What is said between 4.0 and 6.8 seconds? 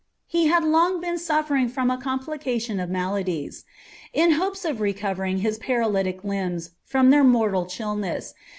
In lopes of recoverBf ka paralytic limbs